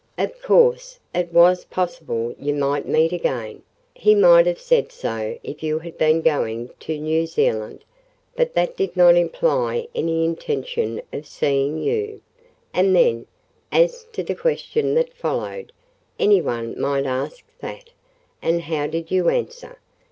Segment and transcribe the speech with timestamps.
[0.17, 3.61] Of course, it was possible you might meet again:
[3.93, 7.83] he might have said so if you had been going to New Zealand;
[8.35, 13.27] but that did not imply any intention of seeing you—and then,
[13.71, 15.71] as to the question that followed,
[16.17, 17.91] anyone might ask that:
[18.41, 19.77] and how did you answer?